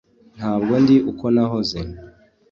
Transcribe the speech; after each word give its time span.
ntabwo 0.37 0.73
ndi 0.83 0.95
uko 1.11 1.25
nahoze. 1.33 1.79